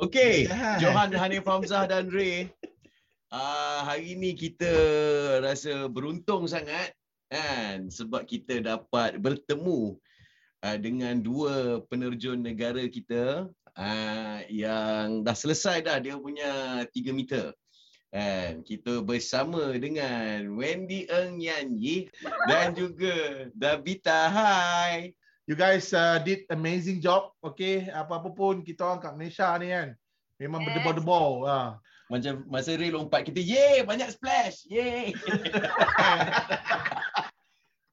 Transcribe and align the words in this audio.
Okey, 0.00 0.48
Jahat. 0.48 0.80
Johan 0.80 1.12
Hanif 1.12 1.44
Hamzah 1.44 1.84
dan 1.84 2.08
Ray. 2.08 2.48
Uh, 3.28 3.84
hari 3.84 4.16
ni 4.16 4.32
kita 4.32 4.72
rasa 5.44 5.92
beruntung 5.92 6.48
sangat 6.48 6.96
kan 7.28 7.92
sebab 7.92 8.24
kita 8.24 8.64
dapat 8.64 9.20
bertemu 9.20 10.00
uh, 10.64 10.78
dengan 10.80 11.20
dua 11.20 11.84
penerjun 11.92 12.40
negara 12.40 12.80
kita 12.88 13.52
uh, 13.76 14.38
yang 14.48 15.20
dah 15.20 15.36
selesai 15.36 15.84
dah 15.84 16.00
dia 16.00 16.16
punya 16.16 16.80
3 16.88 17.12
meter. 17.12 17.52
Kan 18.08 18.64
kita 18.64 19.04
bersama 19.04 19.76
dengan 19.76 20.48
Wendy 20.56 21.04
Eng 21.12 21.44
Yan 21.44 21.76
Yi 21.76 22.08
dan 22.48 22.72
juga 22.72 23.46
Davita 23.52 24.32
Hai. 24.32 25.12
You 25.50 25.58
guys 25.58 25.90
uh, 25.90 26.22
did 26.22 26.46
amazing 26.46 27.02
job. 27.02 27.34
Okay, 27.42 27.90
apa-apa 27.90 28.30
pun 28.30 28.62
kita 28.62 28.86
orang 28.86 29.02
kat 29.02 29.18
Malaysia 29.18 29.50
ni 29.58 29.74
kan. 29.74 29.98
Memang 30.38 30.62
Yes. 30.62 30.66
berdebar-debar. 30.70 31.26
Ha. 31.50 31.58
Macam 32.06 32.34
masa 32.46 32.78
Ray 32.78 32.94
lompat 32.94 33.26
kita, 33.26 33.42
ye 33.42 33.82
banyak 33.82 34.14
splash. 34.14 34.62
Ye. 34.70 35.10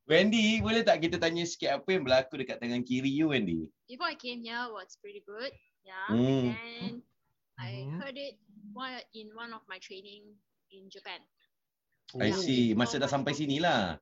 Wendy, 0.06 0.62
boleh 0.62 0.86
tak 0.86 1.02
kita 1.02 1.18
tanya 1.18 1.42
sikit 1.50 1.82
apa 1.82 1.98
yang 1.98 2.06
berlaku 2.06 2.38
dekat 2.38 2.62
tangan 2.62 2.86
kiri 2.86 3.10
you 3.10 3.34
Wendy? 3.34 3.66
Before 3.90 4.08
I 4.08 4.14
came 4.14 4.46
here 4.46 4.70
was 4.70 4.94
pretty 5.02 5.26
good. 5.26 5.50
Yeah. 5.82 6.14
Hmm. 6.14 6.54
And 6.54 6.96
I 7.58 7.90
Mhm. 7.90 7.98
heard 8.06 8.18
it 8.22 8.38
one 8.72 9.02
in 9.18 9.34
one 9.34 9.50
of 9.50 9.66
my 9.66 9.82
training 9.82 10.30
in 10.70 10.94
Japan. 10.94 11.26
I 12.22 12.30
Yeah. 12.30 12.38
see. 12.38 12.78
Masa 12.78 13.02
dah 13.02 13.10
sampai 13.10 13.34
sini 13.34 13.58
lah. 13.58 13.98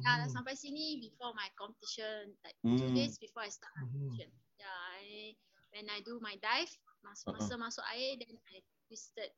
Yeah, 0.00 0.24
dah 0.24 0.28
Mhm. 0.28 0.32
sampai 0.32 0.54
sini 0.56 0.98
before 1.02 1.32
my 1.36 1.48
competition, 1.60 2.32
like 2.44 2.56
two 2.78 2.88
Hmm. 2.88 2.96
days 2.96 3.20
before 3.20 3.44
I 3.44 3.50
start 3.52 3.72
my 3.76 3.84
Mhm. 3.84 3.92
competition. 3.92 4.30
Yeah, 4.58 4.78
I, 4.98 5.36
when 5.76 5.86
I 5.92 6.00
do 6.04 6.18
my 6.24 6.36
dive, 6.40 6.72
mas- 7.04 7.26
Uh-uh. 7.26 7.50
masa 7.50 7.54
masuk 7.60 7.84
air, 7.92 8.16
then 8.18 8.34
I 8.50 8.62
twisted 8.88 9.30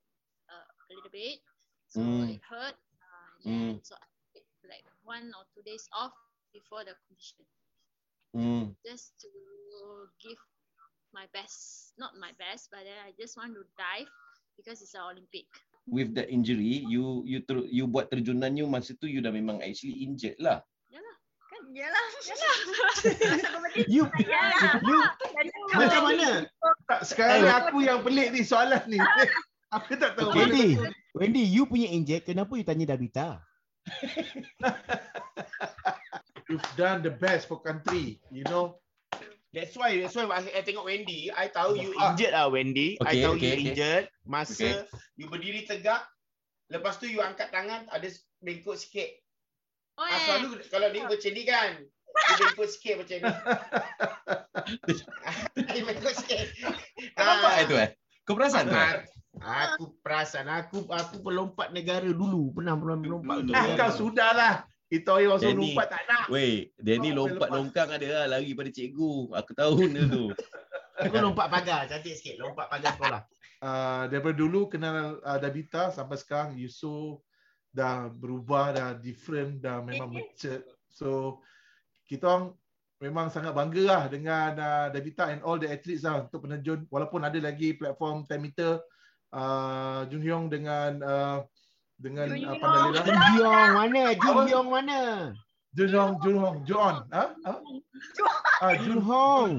uh, 0.50 0.66
a 0.66 0.84
little 0.94 1.10
bit, 1.12 1.40
so 1.88 2.00
Hmm. 2.00 2.30
it 2.30 2.40
hurt. 2.46 2.76
Uh, 3.00 3.30
and 3.34 3.44
then, 3.50 3.68
Hmm. 3.72 3.78
so 3.82 3.94
I 3.98 4.06
took 4.34 4.46
like 4.68 4.86
one 5.02 5.32
or 5.34 5.44
two 5.54 5.62
days 5.66 5.86
off 5.92 6.14
before 6.54 6.84
the 6.84 6.94
competition, 6.96 7.46
Hmm. 8.34 8.74
just 8.84 9.18
to 9.20 9.28
give 10.20 10.38
my 11.12 11.26
best. 11.32 11.92
Not 11.98 12.16
my 12.18 12.32
best, 12.38 12.68
but 12.70 12.84
then 12.84 12.98
I 13.04 13.12
just 13.18 13.36
want 13.36 13.54
to 13.54 13.64
dive 13.78 14.10
because 14.56 14.82
it's 14.82 14.94
an 14.94 15.02
Olympic. 15.02 15.46
With 15.84 16.16
that 16.16 16.32
injury, 16.32 16.80
you 16.88 17.20
you 17.28 17.44
ter, 17.44 17.60
you 17.68 17.84
buat 17.84 18.08
terjunan 18.08 18.56
you 18.56 18.64
masa 18.64 18.96
tu 18.96 19.04
you 19.04 19.20
dah 19.20 19.28
memang 19.28 19.60
actually 19.60 20.00
injured 20.00 20.40
lah. 20.40 20.64
Kan 21.52 21.62
yalah. 21.76 22.04
You, 23.90 24.06
Yalah. 24.06 24.78
you, 24.86 24.98
Macam 25.74 26.00
mana? 26.06 26.46
tak, 26.86 27.00
sekarang 27.02 27.42
aku 27.50 27.82
yang 27.82 28.00
pelik 28.06 28.30
ni 28.30 28.46
soalan 28.46 28.80
ni. 28.86 28.96
aku 29.76 29.98
tak 29.98 30.14
tahu. 30.14 30.30
Okay. 30.30 30.46
Wendy. 30.46 30.68
Wendy, 31.14 31.42
you 31.42 31.66
punya 31.66 31.90
inject, 31.90 32.30
kenapa 32.30 32.54
you 32.54 32.64
tanya 32.64 32.94
Davita? 32.94 33.42
You've 36.48 36.70
done 36.78 37.02
the 37.02 37.10
best 37.10 37.50
for 37.50 37.58
country. 37.58 38.22
You 38.30 38.46
know. 38.46 38.78
That's 39.54 39.72
why, 39.72 39.94
that's 39.96 40.12
why 40.12 40.26
I, 40.26 40.42
I 40.50 40.60
tengok 40.60 40.82
Wendy, 40.82 41.30
I 41.30 41.46
tahu 41.46 41.78
you 41.78 41.94
Ah. 41.94 42.10
injured 42.10 42.34
lah 42.34 42.50
Wendy. 42.50 42.98
I 42.98 43.02
Okay, 43.06 43.22
tahu 43.22 43.32
okay, 43.32 43.40
you 43.40 43.54
okay. 43.54 43.64
injured. 43.70 44.04
Masa 44.26 44.52
Okay. 44.52 44.72
you 45.14 45.26
berdiri 45.30 45.62
tegak, 45.62 46.02
lepas 46.66 46.98
tu 46.98 47.06
you 47.06 47.22
angkat 47.22 47.48
tangan, 47.48 47.86
ada 47.86 48.08
bengkok 48.42 48.74
sikit. 48.74 49.06
Oh, 49.94 50.02
Ah, 50.02 50.10
yeah. 50.10 50.20
selalu 50.26 50.46
kalau 50.66 50.90
dia 50.90 51.06
macam 51.06 51.30
ni 51.30 51.42
kan, 51.46 51.70
dia 51.86 52.34
bengkok 52.34 52.66
sikit 52.66 52.94
macam 52.98 53.14
ni. 53.14 53.30
dia 55.70 55.82
bengkok 55.86 56.14
sikit. 56.18 56.44
Nampak 57.14 57.52
Ah, 57.54 57.64
tu 57.64 57.74
eh? 57.78 57.90
Kau 58.26 58.34
perasan 58.34 58.66
tu? 58.66 58.74
eh? 58.74 59.06
ah, 59.38 59.70
Aku 59.70 59.94
perasan, 60.00 60.48
aku 60.50 60.88
aku 60.88 61.22
pelompat 61.22 61.70
negara 61.70 62.08
dulu. 62.08 62.50
Pernah 62.50 62.74
pernah 62.74 62.96
melompat 62.98 63.36
Ah, 63.54 63.76
kau 63.78 63.90
sudahlah. 63.92 64.66
Kita 64.94 65.10
orang 65.18 65.42
suruh 65.42 65.50
Danny. 65.58 65.74
lompat 65.74 65.86
tak 65.90 66.02
nak. 66.06 66.26
Weh, 66.30 66.70
ni 66.78 67.10
Kau 67.10 67.18
lompat 67.18 67.48
longkang 67.50 67.88
ada 67.90 68.06
lah 68.06 68.24
lari 68.38 68.54
pada 68.54 68.70
cikgu. 68.70 69.34
Aku 69.34 69.50
tahu 69.58 69.72
benda 69.82 70.02
tu. 70.06 70.24
Aku 71.02 71.16
lompat 71.18 71.50
pagar, 71.50 71.90
cantik 71.90 72.14
sikit. 72.14 72.38
Lompat 72.38 72.70
pagar 72.70 72.94
sekolah. 72.94 73.22
uh, 73.64 74.04
daripada 74.06 74.34
dulu 74.36 74.70
kenal 74.70 75.18
uh, 75.24 75.38
Davita 75.40 75.90
sampai 75.90 76.20
sekarang 76.20 76.54
Yusof 76.54 77.24
dah 77.74 78.06
berubah 78.06 78.70
dah 78.70 78.88
different 78.94 79.58
dah 79.58 79.82
memang 79.82 80.12
mature 80.14 80.62
so 80.86 81.42
kita 82.06 82.28
orang 82.30 82.44
memang 83.02 83.26
sangat 83.28 83.50
bangga 83.50 83.82
lah 83.82 84.02
dengan 84.06 84.50
uh, 84.54 84.86
Davita 84.94 85.34
and 85.34 85.42
all 85.42 85.58
the 85.58 85.66
athletes 85.66 86.06
lah 86.06 86.22
untuk 86.22 86.46
penerjun 86.46 86.86
walaupun 86.86 87.26
ada 87.26 87.36
lagi 87.42 87.74
platform 87.74 88.22
10 88.22 88.38
meter 88.38 88.78
uh, 89.34 90.06
Jun 90.06 90.22
Hyong 90.22 90.46
dengan 90.46 90.90
uh, 91.02 91.38
dengan 91.98 92.26
uh, 92.30 92.36
Hyong. 92.36 92.58
Pandalila 92.60 93.00
Jun 93.04 93.18
Hyong 93.18 93.70
mana? 93.74 94.02
Jun 94.14 94.34
Apa? 94.34 94.42
Hyong 94.48 94.68
mana? 94.70 95.00
Jun 95.74 95.88
Hyong 95.90 96.56
Joon 96.66 96.96
ha? 97.10 97.24
ha? 97.34 97.52
Ah, 98.62 98.74
Jun 98.78 99.00
Hong. 99.02 99.58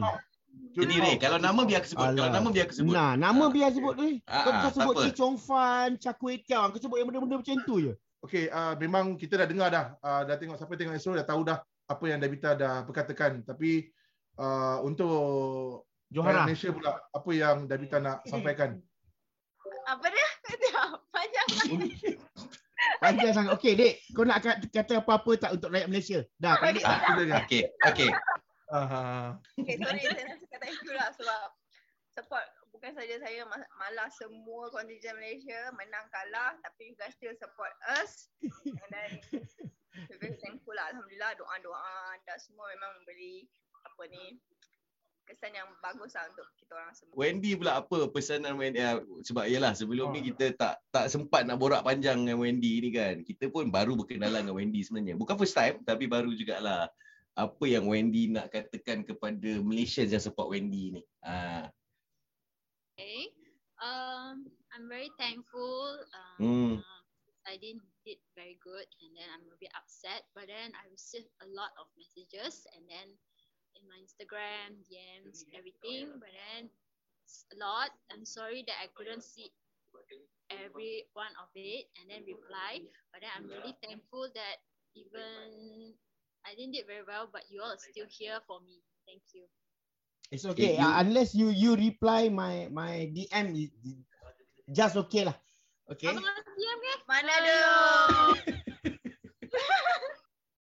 Jun 0.76 0.84
Jadi 0.88 0.96
Ray, 1.00 1.16
Hyong. 1.16 1.22
kalau 1.24 1.40
nama 1.40 1.62
biar 1.64 1.80
aku 1.84 1.90
sebut. 1.96 2.08
Kalau 2.12 2.24
Alah. 2.28 2.36
nama 2.36 2.48
biar 2.52 2.66
aku 2.68 2.76
sebut. 2.76 2.94
Nah, 2.96 3.12
nama 3.16 3.44
Ah. 3.48 3.50
biar 3.52 3.70
sebut 3.72 3.96
ni. 3.96 4.12
Ah, 4.28 4.44
Kau 4.44 4.52
ah, 4.52 4.56
bukan 4.60 4.64
tak 4.68 4.74
sebut 4.76 4.94
apa. 4.96 5.02
Chee 5.08 5.16
Chong 5.16 5.36
Fan, 5.40 5.90
Char 6.00 6.16
Kway 6.20 6.36
Teow. 6.44 6.68
Kau 6.72 6.80
sebut 6.80 6.98
yang 7.00 7.08
benda-benda 7.08 7.40
macam 7.40 7.56
tu 7.64 7.76
je. 7.80 7.94
Okay, 8.26 8.50
uh, 8.50 8.74
memang 8.82 9.16
kita 9.22 9.38
dah 9.38 9.48
dengar 9.48 9.70
dah. 9.70 9.86
Uh, 10.02 10.22
dah 10.26 10.36
tengok 10.36 10.58
siapa 10.58 10.74
tengok 10.74 10.98
Astro 10.98 11.14
dah 11.14 11.28
tahu 11.30 11.46
dah 11.46 11.62
apa 11.64 12.04
yang 12.10 12.20
Davita 12.20 12.58
dah 12.58 12.82
berkatakan. 12.84 13.46
Tapi 13.46 13.88
uh, 14.42 14.82
untuk 14.84 15.86
Johara. 16.10 16.44
Malaysia 16.44 16.74
pula 16.74 16.98
apa 16.98 17.32
yang 17.32 17.70
Davita 17.70 18.02
nak 18.02 18.26
sampaikan. 18.26 18.82
Apa 19.86 20.06
dia? 20.10 20.25
Dia 20.48 20.84
panjang. 21.10 21.48
Panjang 23.02 23.32
sangat. 23.34 23.52
Okey, 23.56 23.74
Dek. 23.74 23.94
Kau 24.12 24.22
nak 24.22 24.40
kat- 24.40 24.62
kata 24.70 25.00
apa-apa 25.00 25.32
tak 25.36 25.52
untuk 25.54 25.72
rakyat 25.72 25.90
Malaysia? 25.90 26.20
Dah, 26.38 26.54
kali 26.56 26.84
Ah. 26.84 27.02
Okey, 27.42 27.66
okey. 27.88 28.10
Okay, 29.56 29.76
sorry. 29.78 30.02
saya 30.02 30.24
nak 30.26 30.38
cakap 30.40 30.60
thank 30.60 30.80
you 30.82 30.94
lah 30.94 31.10
sebab 31.14 31.42
support 32.12 32.46
bukan 32.72 32.92
saja 32.92 33.16
saya 33.20 33.46
ma- 33.46 33.70
malah 33.76 34.10
semua 34.12 34.68
kontingen 34.70 35.16
Malaysia 35.16 35.70
menang 35.72 36.06
kalah 36.10 36.58
tapi 36.60 36.92
you 36.92 36.96
guys 36.96 37.14
still 37.14 37.32
support 37.36 37.72
us 37.96 38.28
and 38.42 38.90
then 38.90 39.12
we're 40.10 40.20
very 40.20 40.36
thankful 40.40 40.74
lah 40.74 40.90
Alhamdulillah 40.90 41.36
doa-doa 41.36 41.78
anda 42.12 42.36
semua 42.38 42.68
memang 42.70 43.00
memberi 43.00 43.46
apa 43.82 44.04
ni 44.08 44.42
kesan 45.26 45.52
yang 45.52 45.68
bagus 45.82 46.14
lah 46.14 46.30
untuk 46.30 46.46
kita 46.56 46.72
orang 46.78 46.94
semua. 46.94 47.14
Wendy 47.18 47.52
pula 47.58 47.82
apa 47.82 47.98
pesanan 48.10 48.56
Wendy 48.56 48.80
uh, 48.80 49.02
sebab 49.26 49.50
yalah 49.50 49.74
sebelum 49.74 50.14
ni 50.14 50.22
Oh. 50.22 50.26
kita 50.34 50.54
tak 50.56 50.80
tak 50.94 51.06
sempat 51.10 51.44
nak 51.50 51.58
borak 51.58 51.82
panjang 51.82 52.22
dengan 52.22 52.40
Wendy 52.40 52.80
ni 52.80 52.90
kan. 52.94 53.26
Kita 53.26 53.50
pun 53.50 53.74
baru 53.74 53.98
berkenalan 53.98 54.46
dengan 54.46 54.56
Wendy 54.56 54.86
sebenarnya. 54.86 55.18
Bukan 55.18 55.36
first 55.36 55.58
time 55.58 55.82
tapi 55.84 56.06
baru 56.06 56.30
jugalah. 56.34 56.88
Apa 57.36 57.68
yang 57.68 57.92
Wendy 57.92 58.32
nak 58.32 58.48
katakan 58.48 59.04
kepada 59.04 59.60
Malaysians 59.60 60.16
yang 60.16 60.24
support 60.24 60.48
Wendy 60.56 60.96
ni? 60.96 61.02
Ah. 61.20 61.68
Okay. 62.96 63.28
Um, 63.76 64.48
I'm 64.72 64.88
very 64.88 65.12
thankful. 65.20 66.00
Um, 66.16 66.40
Hmm. 66.40 66.76
I 67.46 67.60
didn't 67.62 67.86
did 68.02 68.18
very 68.34 68.58
good, 68.58 68.88
and 69.06 69.12
then 69.14 69.28
I'm 69.30 69.46
a 69.54 69.58
bit 69.62 69.70
upset. 69.78 70.26
But 70.34 70.50
then 70.50 70.74
I 70.74 70.90
received 70.90 71.30
a 71.46 71.48
lot 71.54 71.76
of 71.78 71.86
messages, 71.94 72.66
and 72.74 72.82
then 72.90 73.14
in 73.78 73.84
my 73.88 74.00
Instagram 74.00 74.80
DMs, 74.88 75.44
everything. 75.56 76.16
But 76.20 76.32
then 76.32 76.70
it's 77.26 77.46
a 77.54 77.58
lot. 77.60 77.92
I'm 78.12 78.26
sorry 78.26 78.64
that 78.68 78.78
I 78.82 78.88
couldn't 78.96 79.24
see 79.24 79.52
every 80.52 81.08
one 81.14 81.32
of 81.42 81.50
it 81.56 81.88
and 82.00 82.10
then 82.12 82.24
reply. 82.28 82.84
But 83.12 83.22
then 83.24 83.32
I'm 83.36 83.48
really 83.50 83.76
thankful 83.84 84.28
that 84.34 84.56
even 84.96 85.94
I 86.46 86.54
didn't 86.54 86.74
did 86.78 86.86
very 86.86 87.04
well, 87.08 87.28
but 87.32 87.50
you 87.50 87.62
all 87.62 87.74
are 87.74 87.82
still 87.82 88.06
here 88.10 88.38
for 88.46 88.62
me. 88.62 88.80
Thank 89.10 89.24
you. 89.34 89.46
It's 90.32 90.46
okay. 90.46 90.78
You- 90.78 90.86
Uh, 90.86 91.02
unless 91.02 91.34
you 91.34 91.50
you 91.50 91.76
reply 91.78 92.30
my 92.30 92.70
my 92.70 93.10
DM, 93.14 93.70
just 94.74 94.98
okay 95.06 95.26
lah. 95.26 95.38
Okay. 95.86 96.10
Abang 96.10 96.26
ke? 96.26 96.94
Mana 97.06 97.30
ada? 97.30 97.58